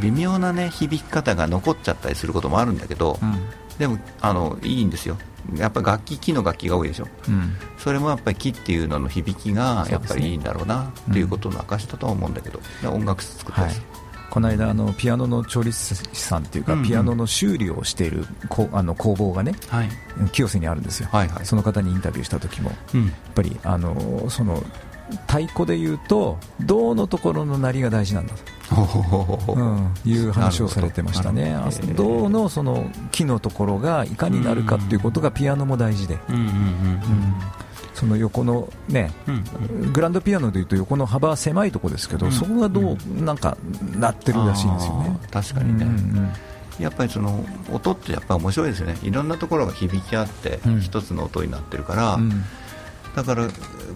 [0.00, 3.38] 微妙なね響き方が残っちゃったりすることもあるんだけど、うん、
[3.78, 5.16] でもあのいいんですよ。
[5.56, 14.03] やっぱ楽器木の楽器が多いでしょ、うん、それもやっぱり木っていうのの響きがやっぱりいいんだろうなっていうことの証だとは思うんだけど、うん、音楽室作ってます、はい
[14.34, 19.88] この間あのピアノの調律師さんっていうか、うんうん、ピアノの修理をしているこあの工房がね、はい、
[20.32, 24.60] 清瀬にあるんですよ、はいはい、その方にインタビューした時も、うん、やっぱりあのその
[25.28, 31.56] 太鼓でいうと銅のところの鳴りが大事なんだと、うん、いう話をされてましたね。
[31.94, 36.18] 銅のその木のところがいかになるかっていうことがピアノも大事で。
[37.94, 39.12] その横のね、
[39.92, 43.56] グランドピアノでいうと横の幅は狭いところですけど、そこがどうなんか
[43.96, 45.18] なってるらしいんですよね。
[45.30, 45.86] 確かにね、
[46.78, 48.96] やっぱりその音ってやっぱ面白いですよね。
[49.02, 52.18] いろんなところが響き合って一つの音になってるから、
[53.14, 53.48] だから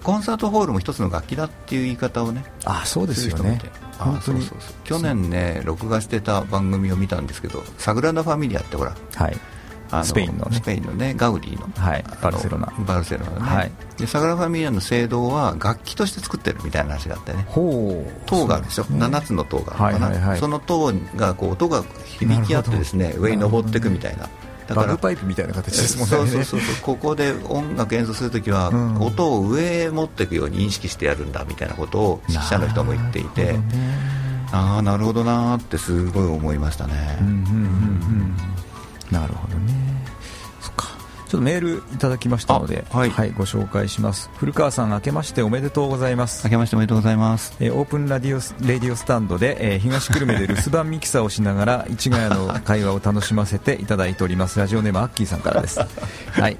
[0.04, 3.60] コンサートホールも一つの楽器だっていう言い方をねあそうですよね。
[3.98, 4.58] あそうそうそう。
[4.84, 9.36] 去年ね録画してた番組を見たんですけど「サグラダ・ファミリア」ってほら、はい、
[10.04, 12.72] スペインの、ね、スペインのねガウディの,、はい、バルセロナ。
[12.86, 17.46] バルセロナね、はい、でサグラファミリアの聖堂は楽器として作ってるみたいな話があってね。
[18.26, 24.28] 塔があるでしょ、ね、7つの塔があるかな、はいはいはい、その塔がこう音が響き合ってですね上に登っていくみたいな。
[24.68, 26.30] だからパイプみたいな形ですもんね。
[26.30, 28.68] そうそうそうここで音楽演奏するときは、
[29.00, 33.58] 音を上へ持っていくように認識してやるんだみたいなことを指揮者の人も言っていて、
[34.52, 38.36] ああなるほどなってすごい思いましたね、うんうんうんうん、
[39.10, 39.97] なるほどね。
[41.28, 44.30] ちょっとメールいただきましたので、はい、はい、ご紹介します。
[44.36, 46.42] 古川さん明けましておめでとうございます。
[46.44, 54.58] 明けましておめでとうございます、えー、オープンラディオレディオスタンドで、えー、東久留米で留守番ミキサーをしながら市ヶ谷の会話を楽しませていただいております。
[54.58, 55.80] ラジオネームアッキーさんからです。
[56.32, 56.56] はい、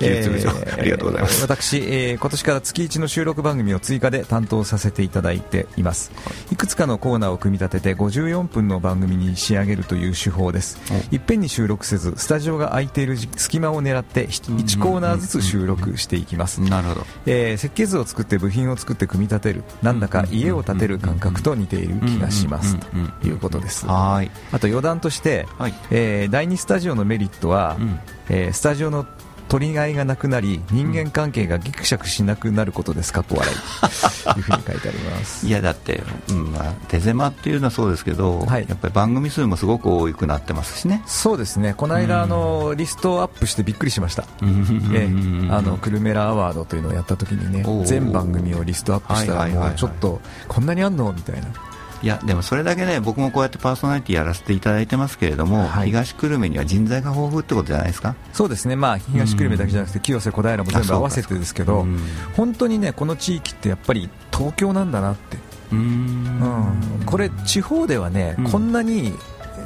[0.00, 1.42] えー、ありがとうございます。
[1.42, 6.12] 私、えー、今年から月1の収録番組を追加で担当させていただいています。
[6.52, 6.56] い。
[6.56, 10.78] くつかのコーナーを組み立てて54分の番組に仕上げるという手法です。
[11.10, 11.16] い。
[11.16, 19.64] っぺんに収録せずスタジオが空いている隙間を狙って1コーナーずつ収録していきます、なるほど、えー、設計図を作って部品を作って組み立てる。
[19.82, 22.76] なんだか家を建てる感覚と似ている気がします。
[23.20, 23.86] ということです。
[23.86, 24.30] はい。
[24.52, 29.06] あと余談として、はい、えー、第2スタジオのメリットは、うん、えー、スタジオの
[29.48, 33.12] 取り合いがなくなり人間関係がぎくしゃくしなくなることです。
[33.12, 33.56] かっこ笑い。
[34.38, 35.46] いうふうに書いてあります。
[35.46, 41.02] いやだって、うんまあ、手狭っていうのはそうですけど、はい、やっぱり番組数もすごく多くなってますしね。
[41.06, 41.74] そうですね。
[41.76, 44.24] この間、あのリストアップしてびっくりしました、
[44.92, 45.08] え
[45.50, 51.12] あのクルメラアワードというのをやった時にね全番組をリストアップしたらもうちょっとこんなにあんの？
[51.12, 51.48] みたいな
[52.02, 58.16] いやでもそれだけね僕もこうやってパーソナリティやらせていただいてますけれども、はい、東久留米には人材が豊富ってことじゃないですか？
[58.32, 61.86] そうですね、まあ、東久留米だけじゃなくて、清瀬、小平も全部合わせてですけど、
[62.36, 65.38] 本当にねこの地域ってやっぱり東京なんだなって、
[65.70, 69.14] うん、これ、地方ではね、こんなに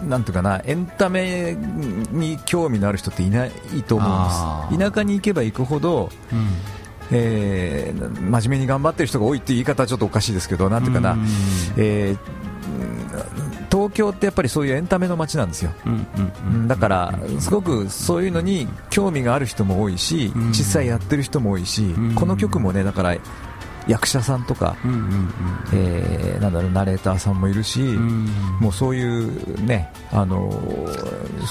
[0.06, 3.50] なんていうかなエンタメに興味のある人っていない
[3.86, 6.48] と思うんです、田舎に行けば行くほど、うん
[7.12, 11.16] えー、真面目に頑張ってる人が多いっていう言い方はちょっとおかしいですけど、なんていうかな、
[11.76, 12.18] えー、
[13.70, 15.72] 東京ってやっぱりそういうエンタメの街なんですよ、
[16.66, 23.16] だからすごくそういうのに興味がある人も多いし、実際やってる人も多いし、この曲もねだから
[23.86, 24.76] 役者さんとか、
[25.72, 27.80] えなんだろうナレーターさんもいるし、
[28.60, 30.50] もうそういうねあの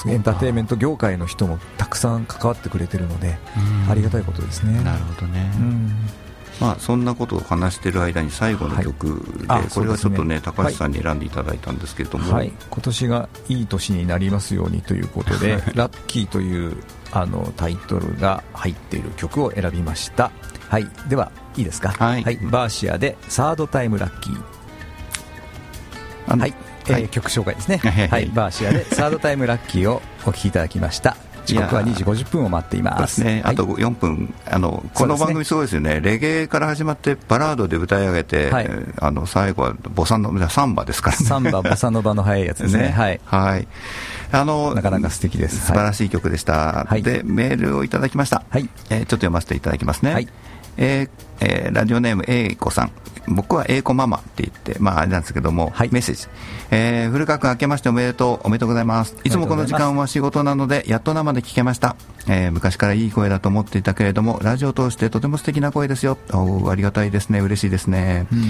[0.07, 3.37] エンターテインメント業界の人もたくさん関わってくれてるので、
[3.89, 4.83] ありがたいことですね。
[4.83, 5.49] なるほどね、
[6.59, 10.41] まあ、そんなことを話している間に最後の曲で、はい、これはちょっとね、ね。
[10.41, 16.77] 高橋さんに選んでいただいたんですけれども、はい、今年がいい年になりますようにということで、ラッキーという
[17.11, 20.31] あのタイトルが入っている曲を選びました。
[20.69, 24.55] はい、ではいいですか、はい、はい、バーシアでサードタイムラッキー。
[26.27, 26.53] はい、
[26.87, 31.15] えー、曲紹介ですね、はい、バーシアで サードタイムラッキーをお聴きいただきました。
[31.45, 33.23] 時刻は2時50分を待っています。
[33.23, 43.67] ね、あと4分、あのこの番組、すごいですよね、レゲエから始まってバラードで歌い上げて、はい、あの最後はボサノサンバですからね、サンバ、ボサノバの速いやつですね、 はい、はい、
[44.31, 45.67] あのなかなか素敵です。
[45.67, 48.67] 素晴らしい曲でした、はい、でメールをいただきました、はい。
[48.89, 50.13] えー、ちょっと読ませていただきますね。
[50.13, 50.27] はい
[50.77, 51.09] えー
[51.41, 52.91] えー、ラジオネーム A 子さん。
[53.27, 56.27] 僕は A 子ママって言って、まあ、あれなんですけども、はい、メッセージ、
[56.69, 61.95] えー、古川君、明けましておめでとう、おめでとうございます、いつもこの時間は仕事なので、やっと生で聞けました、
[62.27, 68.43] えー、昔からいい声だと思っていたけれども、ラジオを通してとても素敵な声ですよ、おありがたいですね、嬉しいですね、うん、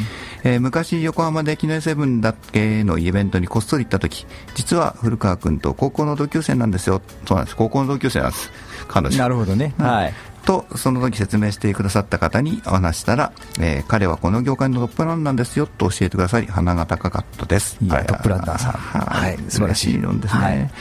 [0.43, 8.51] えー、昔、横浜で記念セブンだけのイベントにこっそり行った時実は古川君と高校の同級生なんですよ、そうなんです、高校の同級生なんです。
[8.87, 9.17] 彼女。
[9.17, 10.13] なるほどね、はい、
[10.45, 17.77] とその時説明してくださった方にお話したら、えー、彼はこの業界のトップランナーですよと教えてくださり鼻が高かったです。
[17.81, 18.71] いやトップランナーさん。
[18.71, 19.37] はい。
[19.49, 20.05] 素晴らしい。
[20.05, 20.71] 論ですね、はい、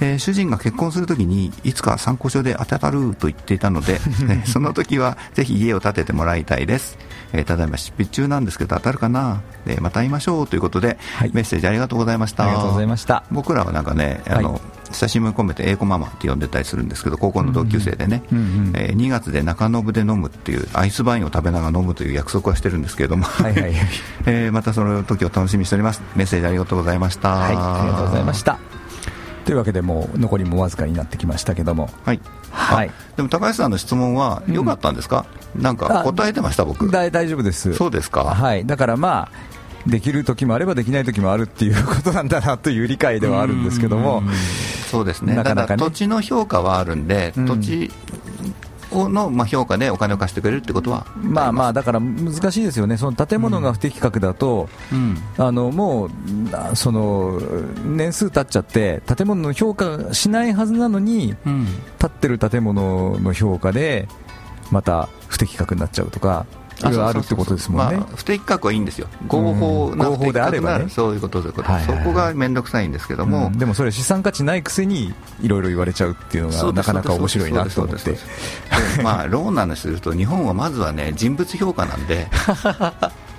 [0.00, 6.98] えー、主人が結婚するときにいつか参考書で当たると言っていたので、ね、 その時はぜひ家を建ててもらいたいです。
[7.32, 9.40] えー、ただいま執筆中なんですけど当たるかな？
[9.66, 12.44] でまた会いましょうということで、はい、メッセージありがとうございました。
[12.44, 13.24] ありがとうございました。
[13.30, 14.60] 僕らはなんかねあの、はい、
[14.94, 23.24] 親しみを込めて英子ママって呼んでたりするんですけど高校の同級生でね、うんうん、えー、2月で中延で飲むっていうアイスバインを食べながら飲むという約束はしてるんですけれども。
[23.24, 23.74] はいはい、はい、
[24.26, 26.02] えー、またその時を楽しみにしております。
[26.16, 27.30] メッセージありがとうございました。
[27.30, 28.58] はいありがとうございました。
[29.44, 32.20] というわけでもう残りもわずかになってきましたけども、はい。
[32.50, 36.90] はい、でも高橋さんの質問は良かったんですか、うん、なんか答えてました、僕。
[36.90, 39.53] 大丈夫です、そうですか、はい、だからまあ、
[39.86, 44.22] できる時もあればできない時もあるっていうことなんだなという理解ではあるんですけども、
[44.90, 47.90] そうですね、なかなか、ね、土地の評価はあるんで、土地
[48.92, 51.06] の、まあ、評価でお金を貸してくれるってことは。
[51.16, 56.10] まあまあだから難しいですよね、その建物が不適格だと、うん、あのもう
[56.76, 57.40] その
[57.84, 61.66] 年数経っちゃって、建物の評価しないはずなのに、うん、
[61.98, 64.08] 建ってる建物の評価で
[64.70, 66.46] また不適格になっちゃうとか。
[66.82, 78.18] あるってことですもんね、まあ、不適格はいいんですよ、合法な合法であればね、そういうことそういうこと、はいはいはい、そこが面倒くさいんですけども、うん、でもそれ、資産価値ないくせにいろいろ言われちゃうっていうのが、なかなか面白いなと思って。
[79.02, 82.28] まあ、 ローンなんですると、日本はまずはね、人物評価なんで。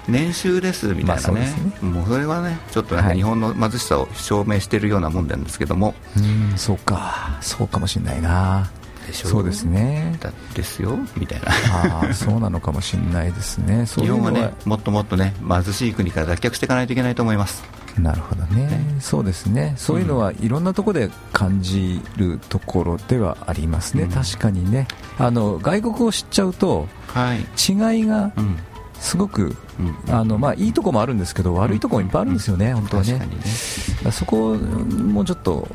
[0.07, 1.29] 年収ですみたいなね。
[1.29, 1.53] まあ、ね。
[1.81, 8.69] もうそれはね、ちょっと、ね日本の貧しさを証明しているようなもんなんですけども、うんそうか、そうかもしれないな。
[9.05, 10.17] でしょそうですね。
[10.19, 10.97] だですよ。
[11.17, 12.09] みたいな。
[12.09, 13.85] あそうなのかもしれないですね。
[13.95, 17.63] 日本はねもっともっとね貧しい国から脱却していかないといけないと思います。
[17.99, 18.97] なるほどね、ね。
[18.99, 24.87] そうですね、そういうのはいろんなところで感じるところではありますね、うん、確かにね。
[25.17, 28.57] あの外国を知っちゃうと、はい、違いが、うん
[28.99, 34.11] すごく、うん、あのまあ、いいとこもあるんですけど、悪いとこもいっぱいあるんですよね、うん、本当はね、ね。
[34.11, 35.67] そこをもうちょっと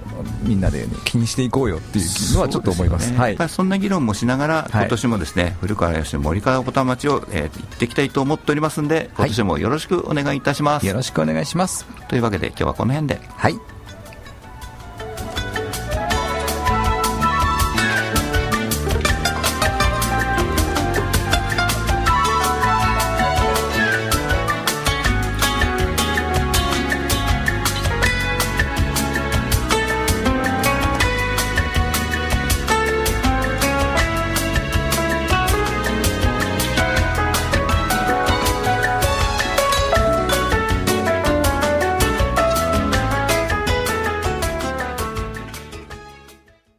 [0.43, 10.87] みんなで、ね、気にしていこうよっていうのはちょっと思います、ね、はい、そんな議論もしながら、今年もですね、はい、古川吉森川小田町を、えー、行っていきたいと思っておりますので、今年もよろしくお願いいたします。
[10.87, 11.87] よろしくお願いします。
[12.09, 13.21] というわけで、今日はこの辺で。
[13.37, 13.80] はい